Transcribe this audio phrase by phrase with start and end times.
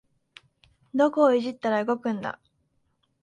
[0.95, 2.39] どこをいじったら動くんだ